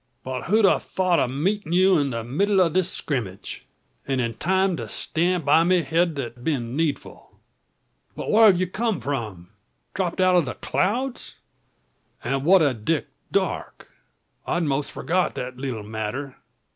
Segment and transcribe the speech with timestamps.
[0.23, 3.67] But who'd a thought o' meeting ye in the middle of the skrimmage!
[4.07, 7.37] And in time to stan' by me hed that been needful.
[8.15, 9.49] But whar hev ye come from?
[9.93, 11.35] Dropt out o' the clouds?
[12.23, 13.91] An' what o' Dick Darke?
[14.47, 16.35] I'd most forgot that leetle matter.